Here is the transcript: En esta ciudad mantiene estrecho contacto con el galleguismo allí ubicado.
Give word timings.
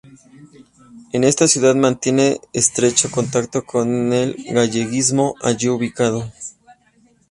En 1.13 1.23
esta 1.23 1.47
ciudad 1.47 1.75
mantiene 1.75 2.39
estrecho 2.53 3.11
contacto 3.11 3.63
con 3.67 4.11
el 4.13 4.35
galleguismo 4.49 5.35
allí 5.43 5.69
ubicado. 5.69 6.33